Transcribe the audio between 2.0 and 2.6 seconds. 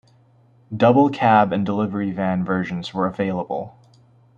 van